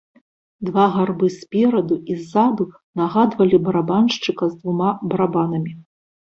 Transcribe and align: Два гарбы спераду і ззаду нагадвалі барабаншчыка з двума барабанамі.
Два 0.69 0.85
гарбы 0.95 1.27
спераду 1.35 1.95
і 2.15 2.17
ззаду 2.23 2.63
нагадвалі 3.03 3.63
барабаншчыка 3.69 4.43
з 4.55 4.59
двума 4.59 4.91
барабанамі. 5.15 5.81